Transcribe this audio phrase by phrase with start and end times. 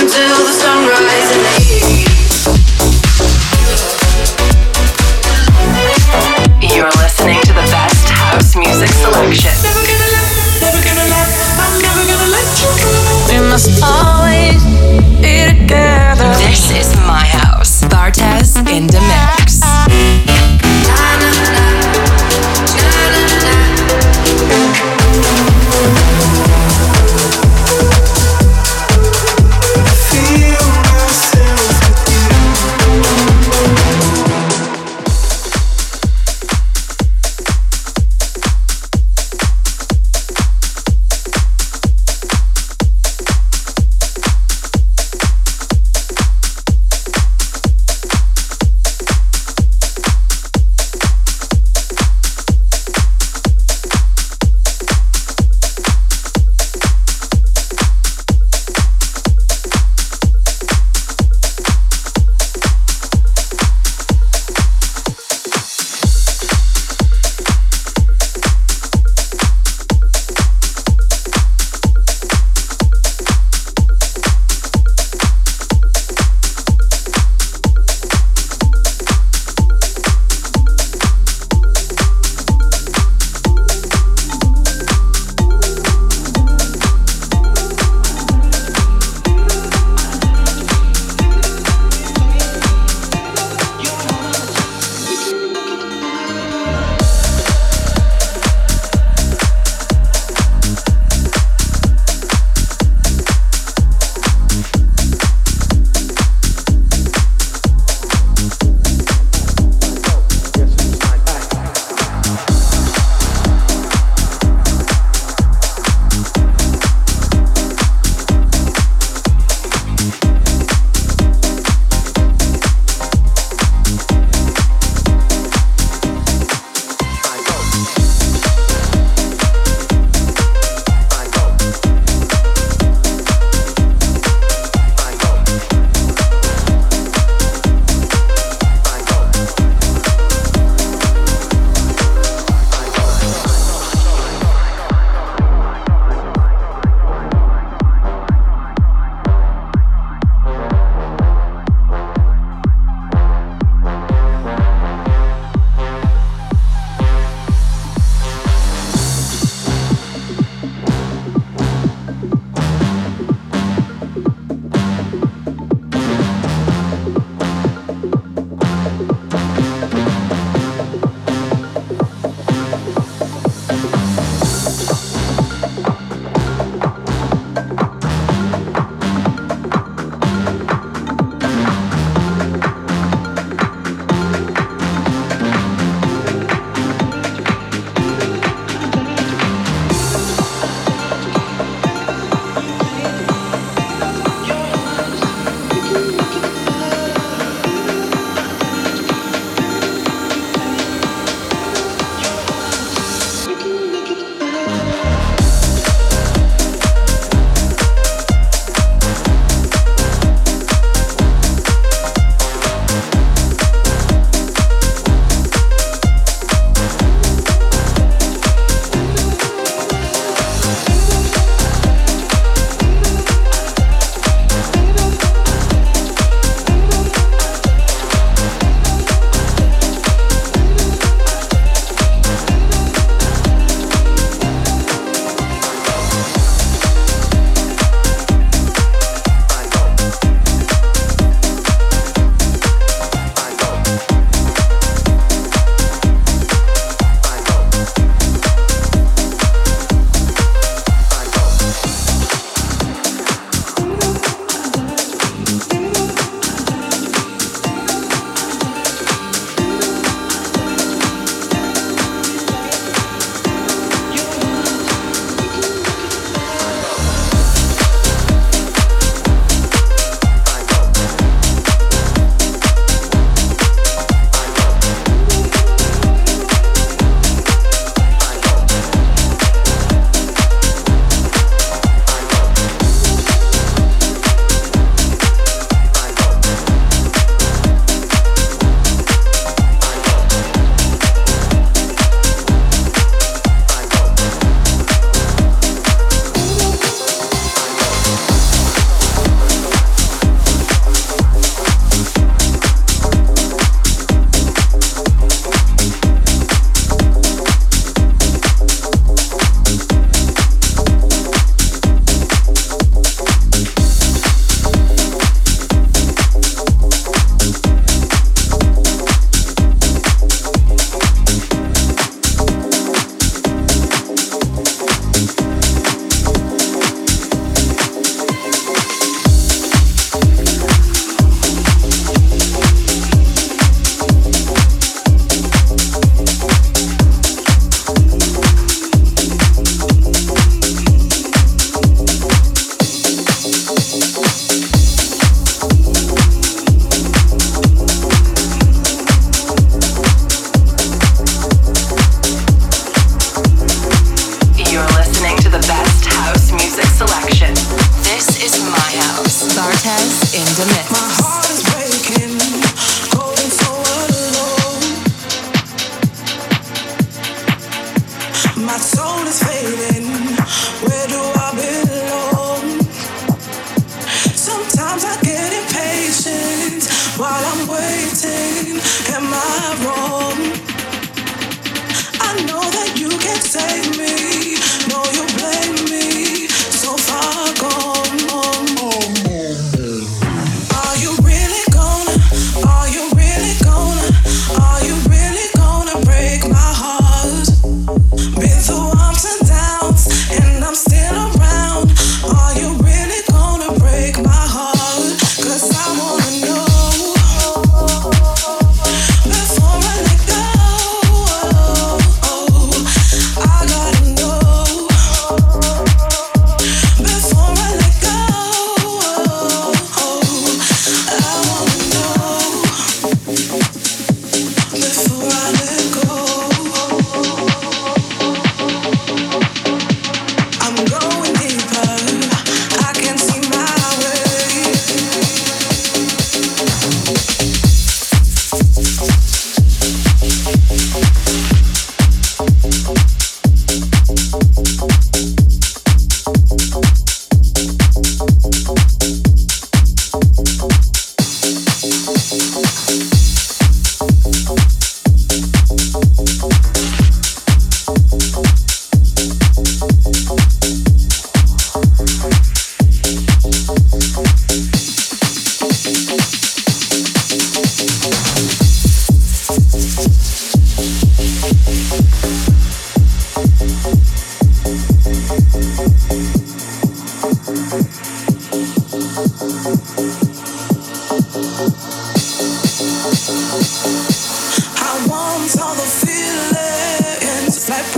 [0.00, 1.57] until the sunrise.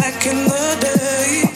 [0.01, 1.50] Back in the day.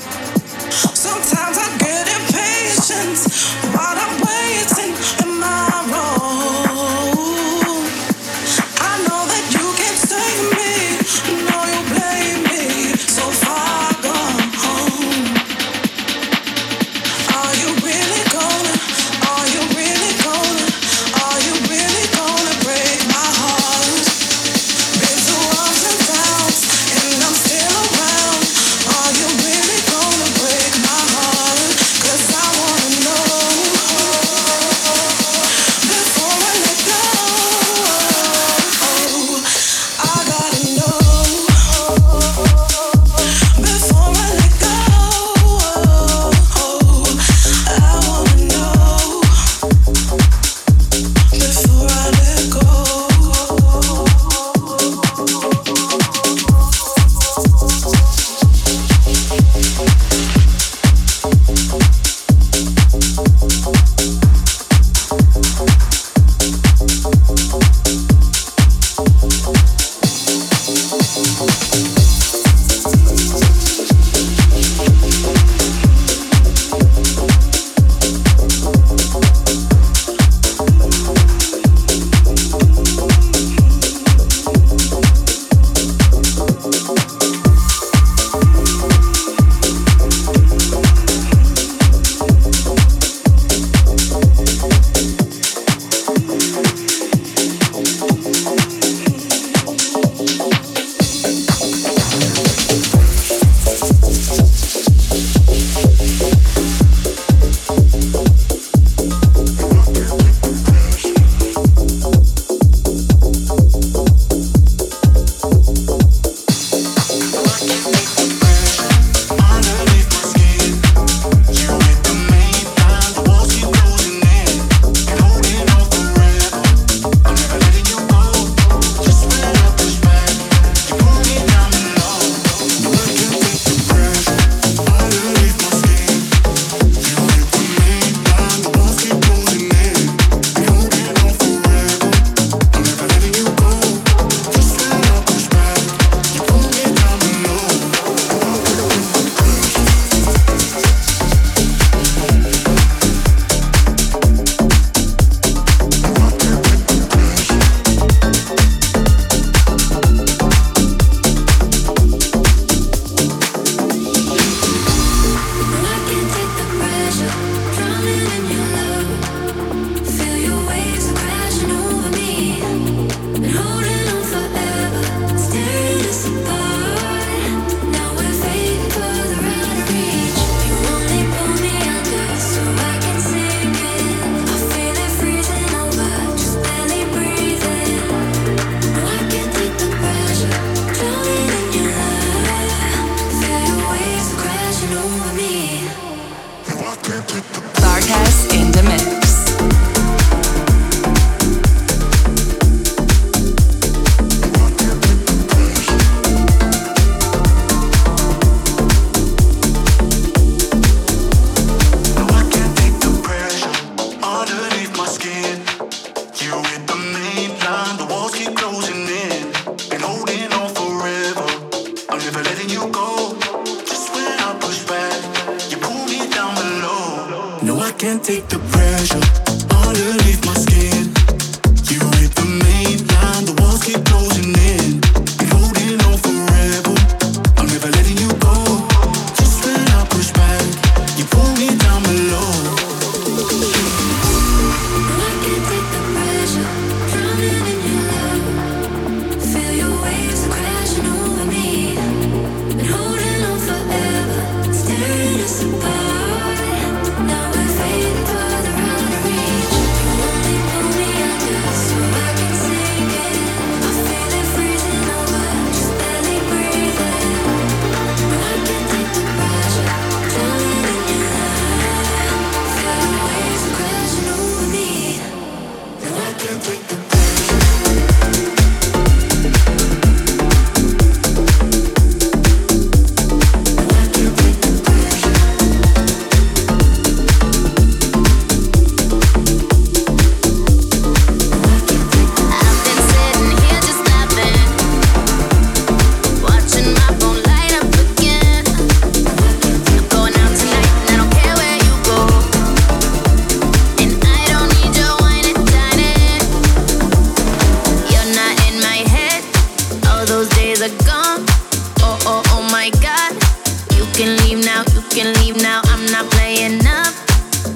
[314.17, 315.81] can leave now, you can leave now.
[315.87, 317.13] I'm not playing up.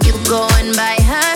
[0.06, 1.30] You going by her.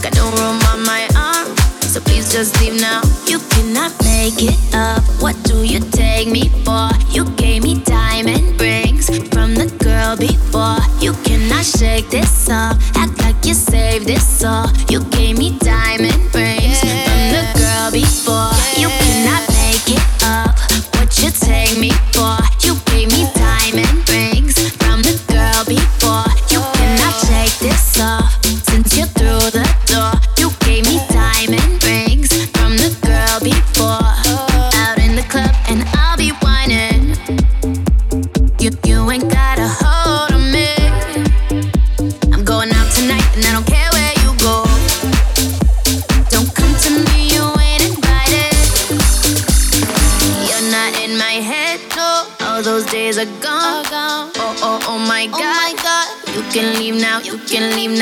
[0.00, 1.54] Got no room on my arm.
[1.82, 3.02] So please just leave now.
[3.26, 5.02] You cannot make it up.
[5.20, 6.88] What do you take me for?
[7.10, 10.80] You gave me diamond rings from the girl before.
[11.00, 12.78] You cannot shake this up.
[12.94, 14.70] Act like you saved this all.
[14.88, 18.55] You gave me diamond rings from the girl before.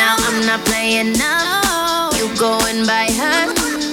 [0.04, 0.16] Now.
[0.28, 2.10] I'm not playing now.
[2.18, 3.40] You going by her.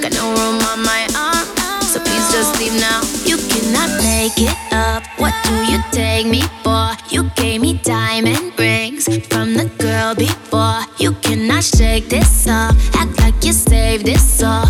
[0.03, 1.45] Got no room on my arm.
[1.91, 2.99] So please just leave now.
[3.29, 5.03] You cannot make it up.
[5.21, 6.85] What do you take me for?
[7.13, 10.81] You gave me diamond rings from the girl before.
[10.97, 12.75] You cannot shake this off.
[12.95, 14.67] Act like you saved this all.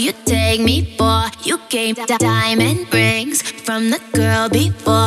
[0.00, 1.24] You take me for?
[1.42, 4.99] You gave di- diamond rings from the girl before.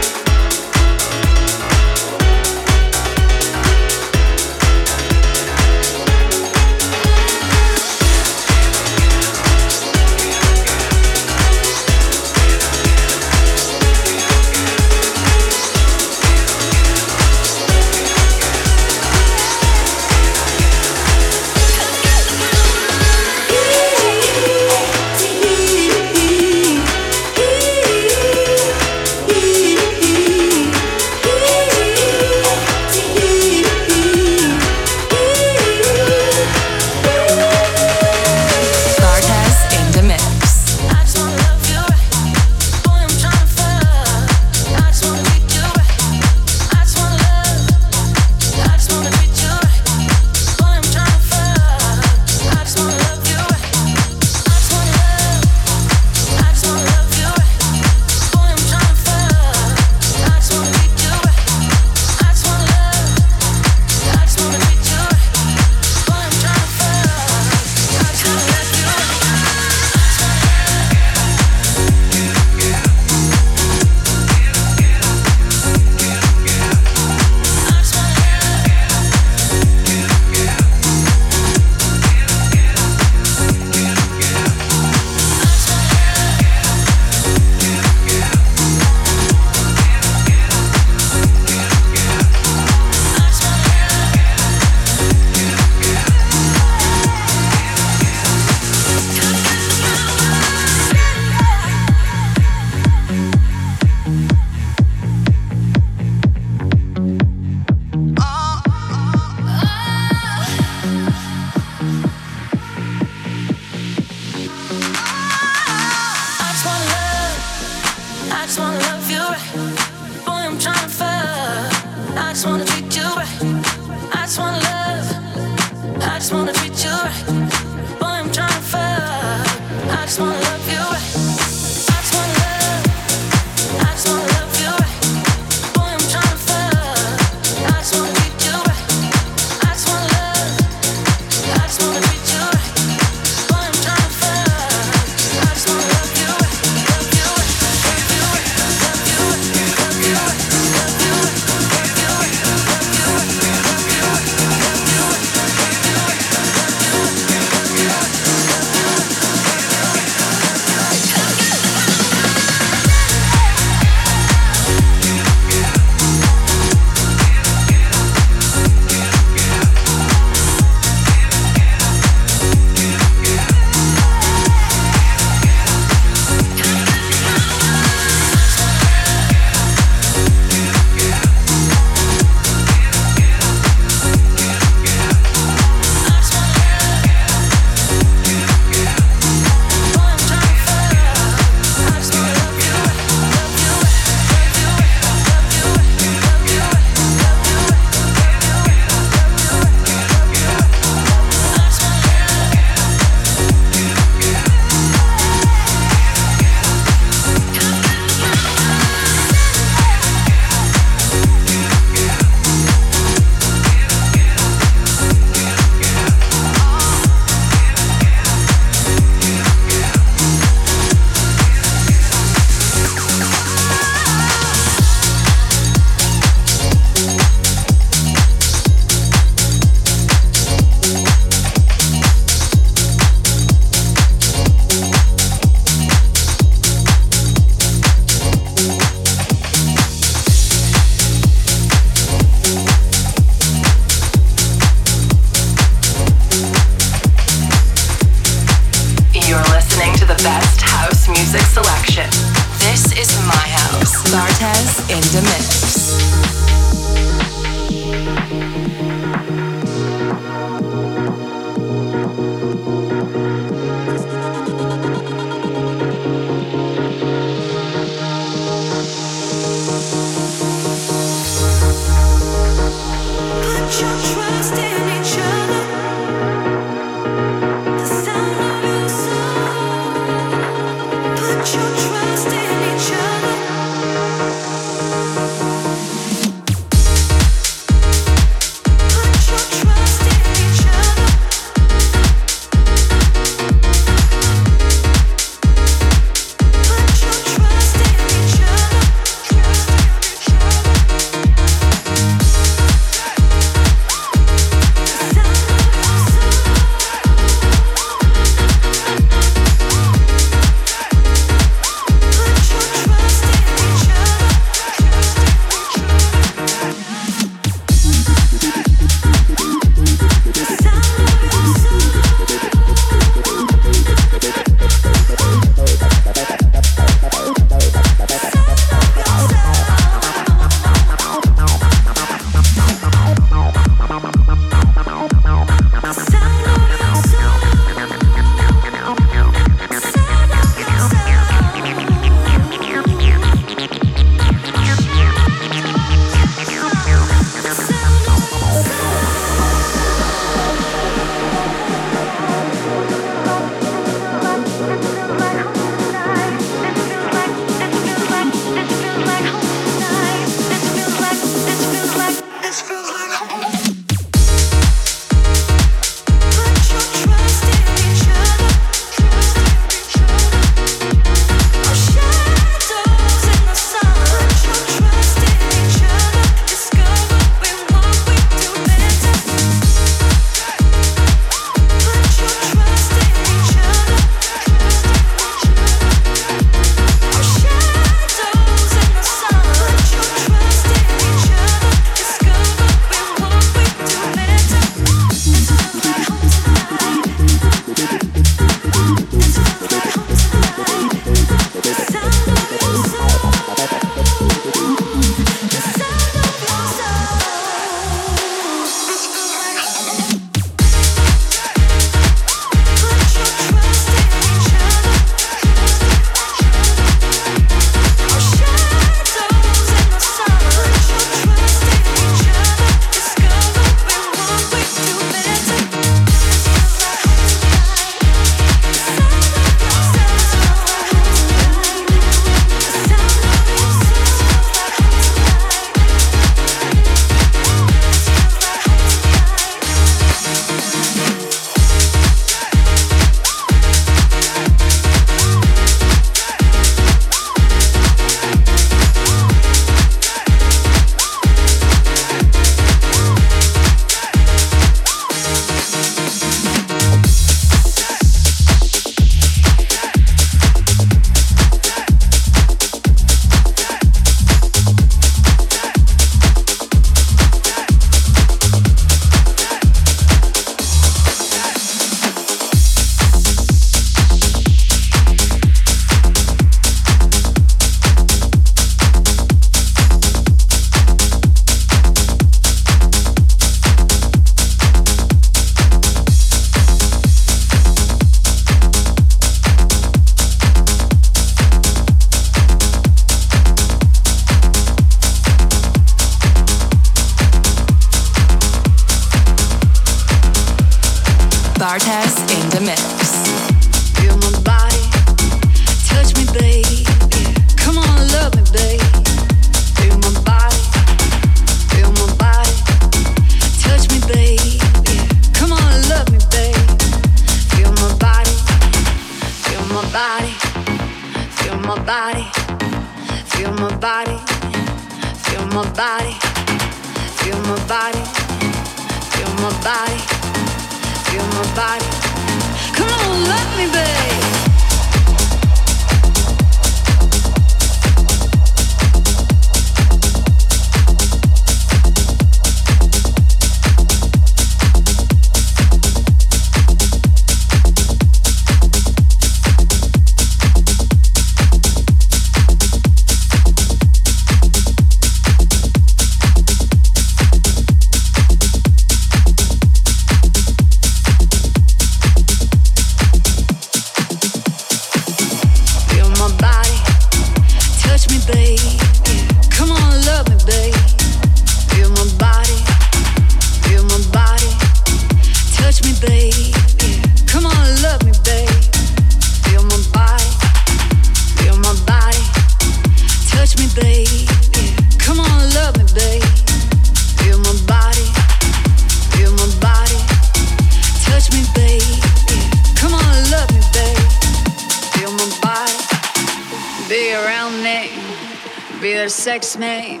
[599.44, 600.00] fix me.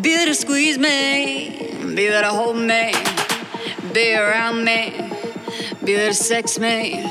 [0.00, 1.50] Be there to squeeze me.
[1.94, 2.94] Be there to hold me.
[3.92, 5.10] Be around me.
[5.84, 7.06] Be there to sex me.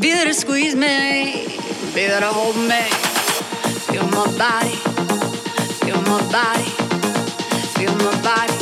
[0.00, 1.48] Be there to squeeze me.
[1.94, 2.82] Be there to hold me.
[3.88, 4.76] Feel my body.
[5.84, 6.70] Feel my body.
[7.76, 8.58] Feel my body.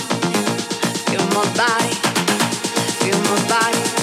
[1.07, 1.95] Feel my body.
[3.01, 3.94] Feel my body.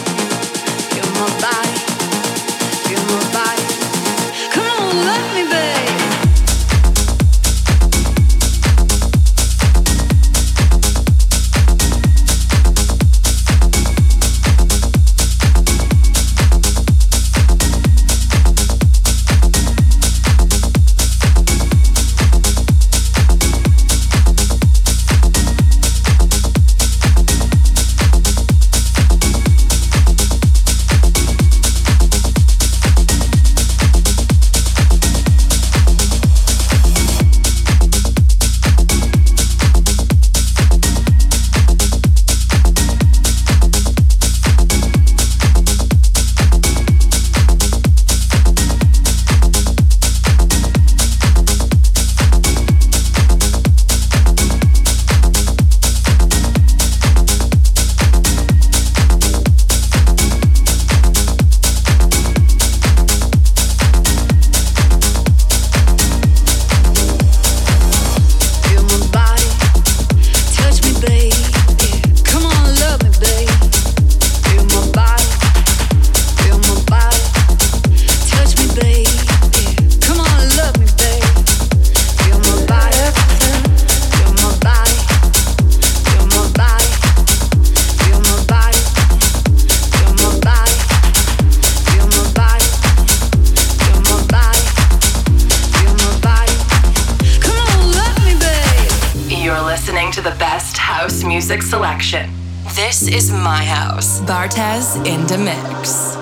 [101.52, 102.30] music selection.
[102.76, 104.22] This is my house.
[104.22, 106.16] Bartez in the mix.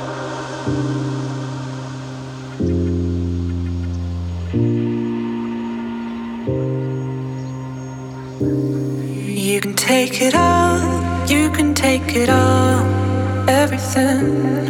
[9.46, 10.80] You can take it all,
[11.28, 12.80] you can take it all,
[13.48, 14.68] everything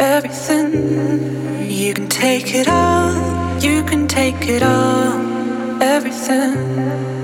[0.00, 1.70] everything.
[1.70, 3.12] You can take it all,
[3.58, 7.17] you can take it all, everything.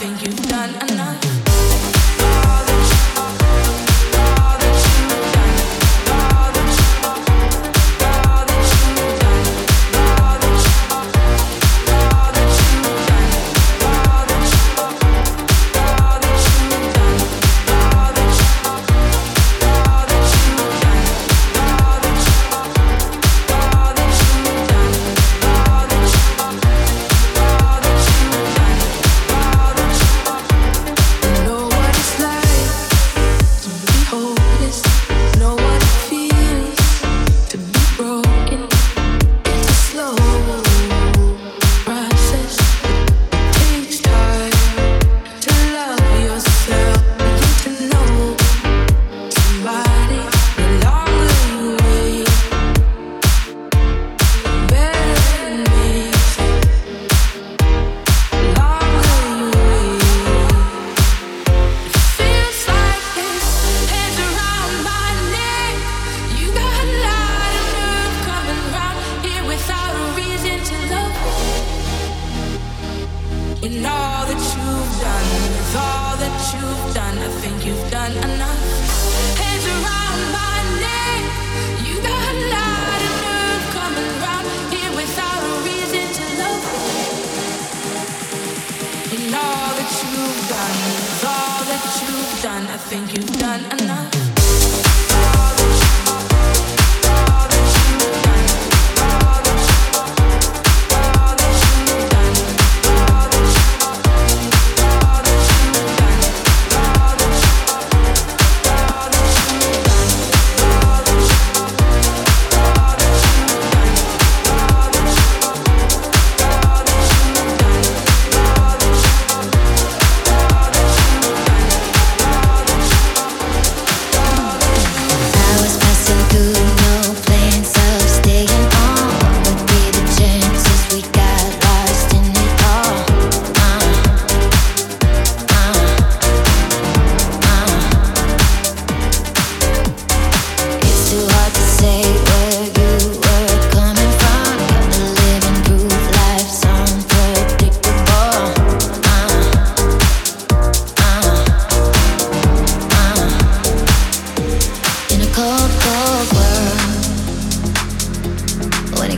[0.00, 1.31] That you've done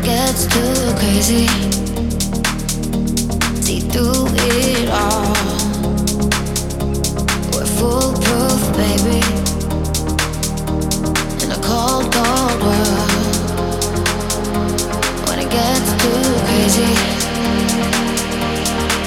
[0.05, 1.47] gets too crazy.
[3.63, 5.33] See through it all.
[7.53, 9.21] We're foolproof, baby.
[11.43, 13.11] In a cold, cold world.
[15.29, 16.95] When it gets too crazy.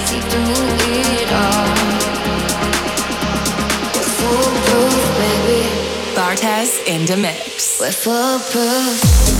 [0.07, 0.65] See through
[0.97, 1.69] it all.
[3.93, 5.61] We're foolproof, baby.
[6.15, 7.79] Bartez in the mix.
[7.79, 9.36] We're foolproof.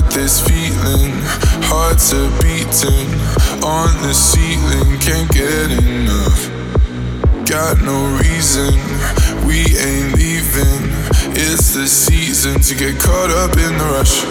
[0.00, 1.12] got this feeling,
[1.70, 3.06] hearts are beating
[3.62, 6.50] on the ceiling, can't get enough.
[7.46, 8.74] Got no reason,
[9.46, 10.90] we ain't leaving.
[11.38, 14.24] It's the season to get caught up in the rush.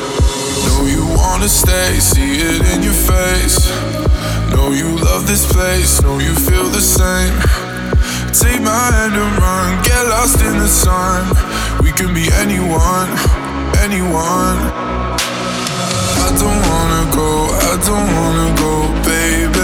[0.67, 3.71] Know you wanna stay, see it in your face.
[4.51, 7.31] Know you love this place, know you feel the same.
[8.35, 11.23] Take my hand and run, get lost in the sun.
[11.79, 13.07] We can be anyone,
[13.79, 14.82] anyone
[16.39, 17.27] don't wanna go,
[17.69, 18.71] I don't wanna go,
[19.03, 19.62] baby.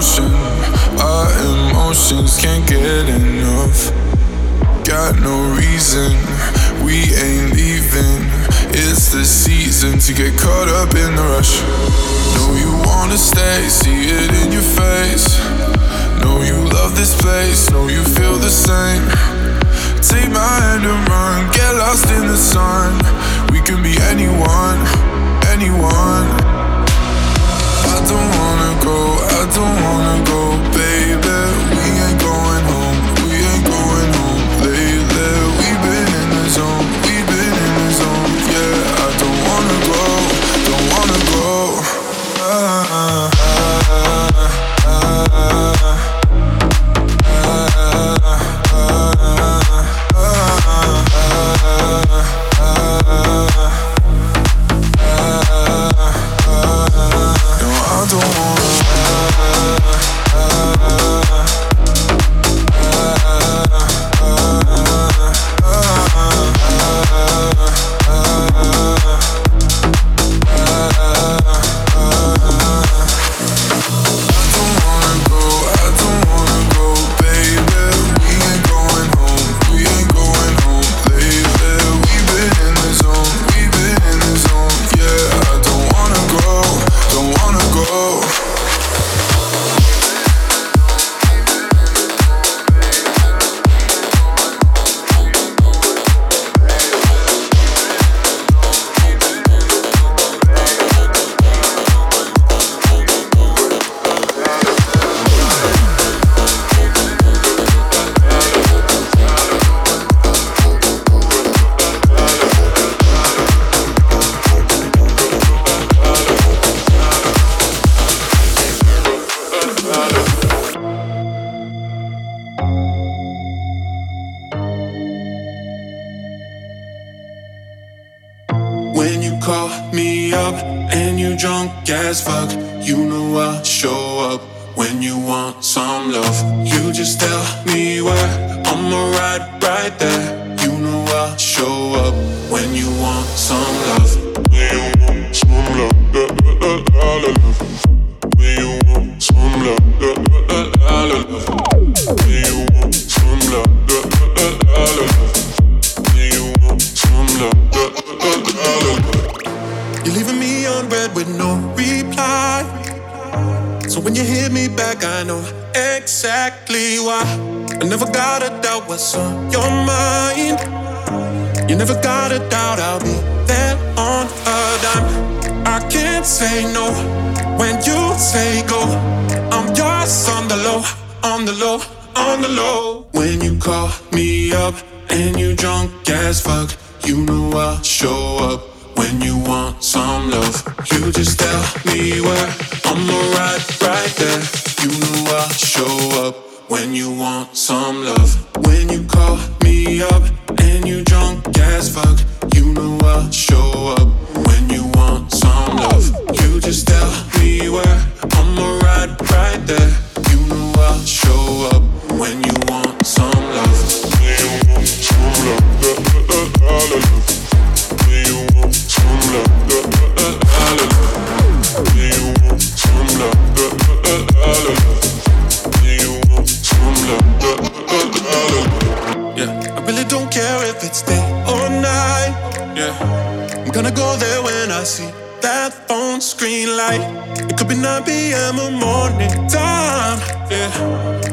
[0.00, 0.32] Devotion.
[0.98, 3.92] Our emotions can't get enough.
[4.84, 6.12] Got no reason,
[6.84, 8.22] we ain't leaving.
[8.72, 11.60] It's the season to get caught up in the rush.
[12.34, 15.38] Know you wanna stay, see it in your face.
[16.20, 19.04] Know you love this place, know you feel the same.
[20.00, 22.96] Take my hand and run, get lost in the sun.
[23.52, 24.80] We can be anyone,
[25.52, 26.39] anyone.
[29.54, 30.40] Don't wanna go,
[30.72, 31.09] baby.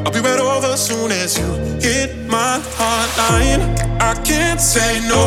[0.06, 1.46] I'll be right over soon as you
[1.80, 3.62] hit my hotline.
[4.02, 5.24] I can't say no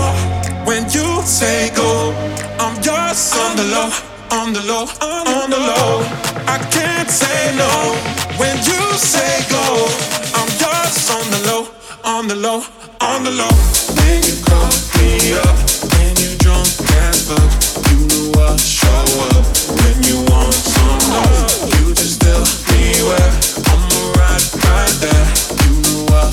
[0.64, 2.12] when you say go.
[2.58, 3.90] I'm just on the low,
[4.38, 6.02] on the low, on the low.
[6.46, 7.70] I can't say no
[8.38, 9.64] when you say go.
[10.38, 11.68] I'm just on the low,
[12.04, 12.62] on the low,
[13.00, 13.54] on the low.
[13.98, 15.56] When you call me up,
[15.92, 16.68] when you drunk
[17.04, 17.50] as fuck,
[17.90, 19.04] you know I show
[19.34, 19.46] up
[19.80, 20.99] when you want some.
[21.10, 22.40] You just tell
[22.70, 23.30] me where
[23.66, 23.82] I'm
[24.14, 25.26] right, right there.
[25.66, 26.30] You know I